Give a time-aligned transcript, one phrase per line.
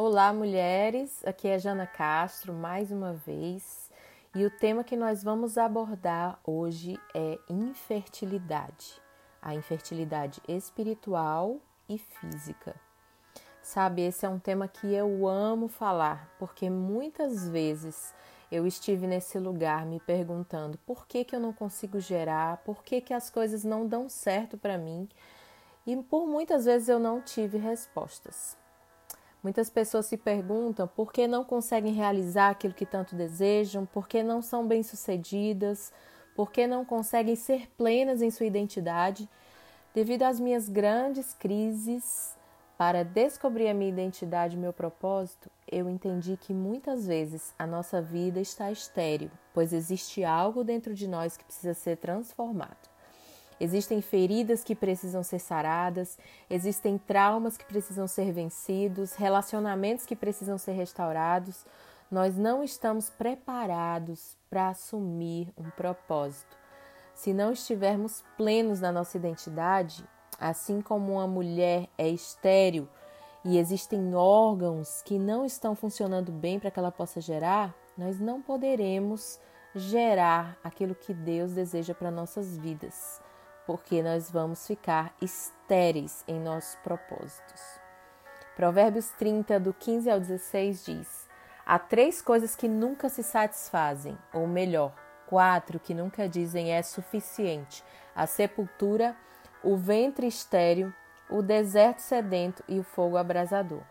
[0.00, 1.26] Olá, mulheres.
[1.26, 3.90] Aqui é Jana Castro mais uma vez.
[4.32, 9.02] E o tema que nós vamos abordar hoje é infertilidade.
[9.42, 11.56] A infertilidade espiritual
[11.88, 12.76] e física.
[13.60, 18.14] Sabe, esse é um tema que eu amo falar, porque muitas vezes
[18.52, 23.00] eu estive nesse lugar me perguntando por que, que eu não consigo gerar, por que,
[23.00, 25.08] que as coisas não dão certo para mim.
[25.84, 28.56] E por muitas vezes eu não tive respostas.
[29.42, 34.22] Muitas pessoas se perguntam por que não conseguem realizar aquilo que tanto desejam, por que
[34.22, 35.92] não são bem-sucedidas,
[36.34, 39.28] por que não conseguem ser plenas em sua identidade.
[39.94, 42.36] Devido às minhas grandes crises
[42.76, 48.00] para descobrir a minha identidade e meu propósito, eu entendi que muitas vezes a nossa
[48.00, 52.97] vida está estéril, pois existe algo dentro de nós que precisa ser transformado.
[53.60, 56.16] Existem feridas que precisam ser saradas,
[56.48, 61.66] existem traumas que precisam ser vencidos, relacionamentos que precisam ser restaurados.
[62.08, 66.56] Nós não estamos preparados para assumir um propósito.
[67.14, 70.04] Se não estivermos plenos na nossa identidade,
[70.38, 72.88] assim como uma mulher é estéril
[73.44, 78.40] e existem órgãos que não estão funcionando bem para que ela possa gerar, nós não
[78.40, 79.40] poderemos
[79.74, 83.20] gerar aquilo que Deus deseja para nossas vidas
[83.68, 87.60] porque nós vamos ficar estéreis em nossos propósitos.
[88.56, 91.28] Provérbios 30, do 15 ao 16 diz:
[91.66, 94.94] Há três coisas que nunca se satisfazem, ou melhor,
[95.26, 97.84] quatro que nunca dizem é suficiente:
[98.16, 99.14] a sepultura,
[99.62, 100.90] o ventre estéril,
[101.28, 103.82] o deserto sedento e o fogo abrasador.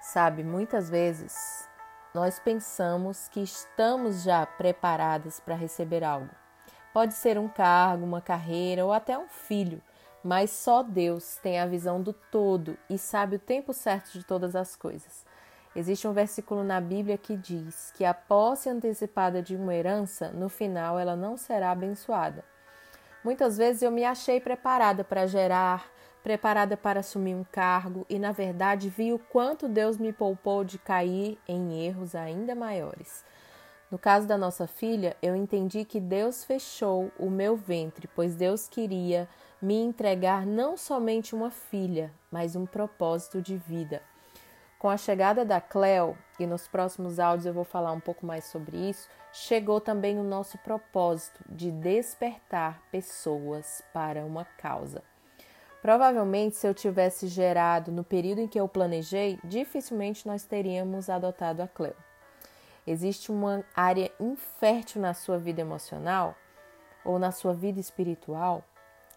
[0.00, 1.68] Sabe, muitas vezes
[2.14, 6.43] nós pensamos que estamos já preparadas para receber algo.
[6.94, 9.82] Pode ser um cargo, uma carreira ou até um filho,
[10.22, 14.54] mas só Deus tem a visão do todo e sabe o tempo certo de todas
[14.54, 15.26] as coisas.
[15.74, 20.48] Existe um versículo na Bíblia que diz que a posse antecipada de uma herança, no
[20.48, 22.44] final, ela não será abençoada.
[23.24, 25.90] Muitas vezes eu me achei preparada para gerar,
[26.22, 30.78] preparada para assumir um cargo e, na verdade, vi o quanto Deus me poupou de
[30.78, 33.24] cair em erros ainda maiores.
[33.90, 38.68] No caso da nossa filha, eu entendi que Deus fechou o meu ventre, pois Deus
[38.68, 39.28] queria
[39.60, 44.02] me entregar não somente uma filha, mas um propósito de vida.
[44.78, 48.44] Com a chegada da Cleo, e nos próximos áudios eu vou falar um pouco mais
[48.44, 55.02] sobre isso, chegou também o nosso propósito de despertar pessoas para uma causa.
[55.80, 61.62] Provavelmente, se eu tivesse gerado no período em que eu planejei, dificilmente nós teríamos adotado
[61.62, 62.03] a Cleo.
[62.86, 66.36] Existe uma área infértil na sua vida emocional
[67.04, 68.62] ou na sua vida espiritual?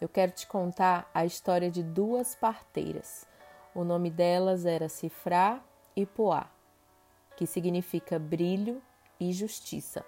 [0.00, 3.26] Eu quero te contar a história de duas parteiras.
[3.74, 5.60] O nome delas era Cifrá
[5.94, 6.46] e Poá,
[7.36, 8.82] que significa brilho
[9.18, 10.04] e justiça.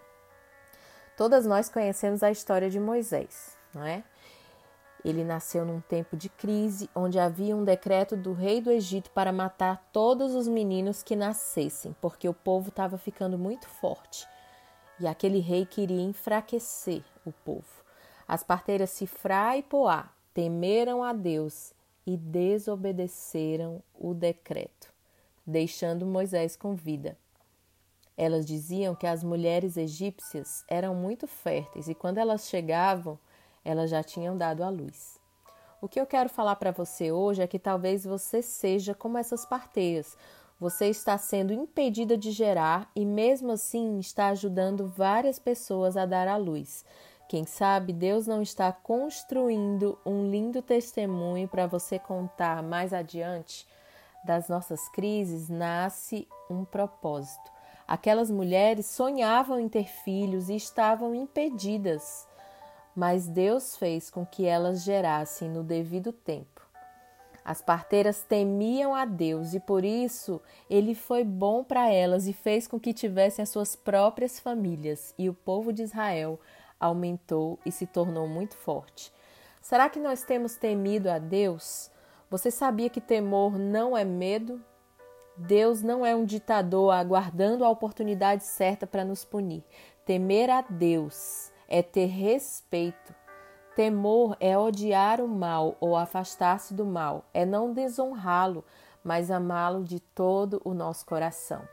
[1.17, 4.03] Todas nós conhecemos a história de Moisés, não é?
[5.05, 9.33] Ele nasceu num tempo de crise, onde havia um decreto do rei do Egito para
[9.33, 14.27] matar todos os meninos que nascessem, porque o povo estava ficando muito forte.
[15.01, 17.83] E aquele rei queria enfraquecer o povo.
[18.29, 21.75] As parteiras Sifrá e Poá temeram a Deus
[22.07, 24.93] e desobedeceram o decreto,
[25.45, 27.19] deixando Moisés com vida.
[28.17, 33.19] Elas diziam que as mulheres egípcias eram muito férteis e quando elas chegavam,
[33.65, 35.21] elas já tinham dado à luz.
[35.81, 39.45] O que eu quero falar para você hoje é que talvez você seja como essas
[39.45, 40.17] parteiras.
[40.61, 46.29] Você está sendo impedida de gerar e, mesmo assim, está ajudando várias pessoas a dar
[46.29, 46.85] à luz.
[47.29, 53.67] Quem sabe Deus não está construindo um lindo testemunho para você contar mais adiante?
[54.25, 57.51] Das nossas crises nasce um propósito.
[57.89, 62.29] Aquelas mulheres sonhavam em ter filhos e estavam impedidas
[62.95, 66.63] mas Deus fez com que elas gerassem no devido tempo.
[67.45, 70.41] As parteiras temiam a Deus e por isso
[70.71, 75.29] ele foi bom para elas e fez com que tivessem as suas próprias famílias, e
[75.29, 76.39] o povo de Israel
[76.79, 79.13] aumentou e se tornou muito forte.
[79.61, 81.91] Será que nós temos temido a Deus?
[82.31, 84.61] Você sabia que temor não é medo?
[85.37, 89.65] Deus não é um ditador aguardando a oportunidade certa para nos punir.
[90.05, 93.15] Temer a Deus é ter respeito.
[93.75, 98.63] Temor é odiar o mal ou afastar-se do mal, é não desonrá-lo,
[99.03, 101.67] mas amá-lo de todo o nosso coração.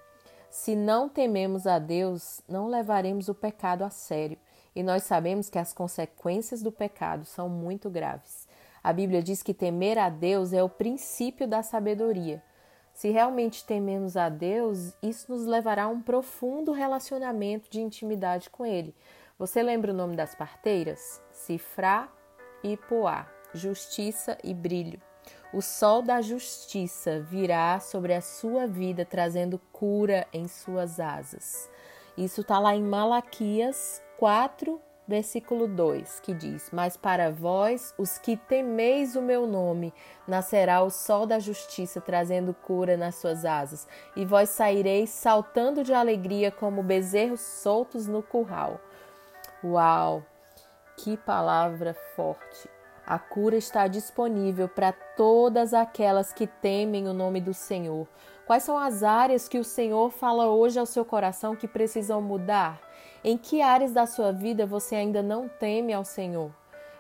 [0.49, 4.37] Se não tememos a Deus, não levaremos o pecado a sério,
[4.73, 8.47] e nós sabemos que as consequências do pecado são muito graves.
[8.81, 12.41] A Bíblia diz que temer a Deus é o princípio da sabedoria.
[12.93, 18.65] Se realmente tememos a Deus, isso nos levará a um profundo relacionamento de intimidade com
[18.65, 18.95] Ele.
[19.39, 21.23] Você lembra o nome das parteiras?
[21.31, 22.09] Cifrá
[22.61, 25.01] e Poá, justiça e brilho.
[25.53, 31.69] O sol da justiça virá sobre a sua vida, trazendo cura em suas asas.
[32.17, 34.77] Isso está lá em Malaquias 4,
[35.07, 39.93] versículo 2, que diz: Mas para vós, os que temeis o meu nome,
[40.27, 43.87] nascerá o sol da justiça, trazendo cura nas suas asas,
[44.17, 48.81] e vós saireis saltando de alegria como bezerros soltos no curral.
[49.63, 50.23] Uau!
[50.95, 52.69] Que palavra forte!
[53.05, 58.07] A cura está disponível para todas aquelas que temem o nome do Senhor.
[58.45, 62.79] Quais são as áreas que o Senhor fala hoje ao seu coração que precisam mudar?
[63.21, 66.51] Em que áreas da sua vida você ainda não teme ao Senhor?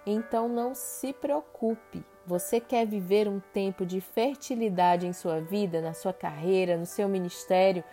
[0.05, 2.03] Então não se preocupe.
[2.25, 7.07] Você quer viver um tempo de fertilidade em sua vida, na sua carreira, no seu
[7.07, 7.83] ministério?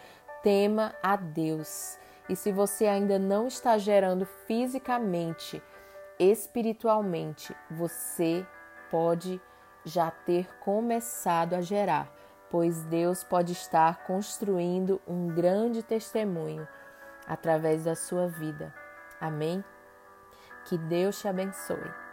[0.43, 1.99] Tema a Deus.
[2.29, 5.63] E se você ainda não está gerando fisicamente,
[6.19, 8.47] espiritualmente, você
[8.91, 9.41] pode
[9.85, 12.13] já ter começado a gerar,
[12.51, 16.67] pois Deus pode estar construindo um grande testemunho
[17.27, 18.75] através da sua vida.
[19.21, 19.65] Amém?
[20.65, 22.06] Que Deus te abençoe.